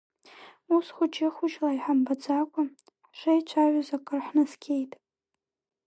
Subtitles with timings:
[0.75, 2.63] Ус, хәыҷы-хәыҷла иҳамбаӡакәа,
[3.07, 4.91] ҳшеицәажәоз акыр ҳнаскьеит.